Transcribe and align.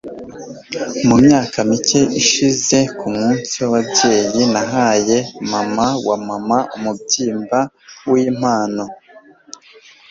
mu 1.07 1.15
myaka 1.25 1.57
mike 1.69 2.01
ishize, 2.21 2.79
ku 2.99 3.05
munsi 3.17 3.53
w'ababyeyi, 3.61 4.41
nahaye 4.53 5.17
mama 5.51 5.87
wa 6.07 6.17
mama 6.27 6.57
umubyimba 6.75 7.59
nkimpano 8.03 8.85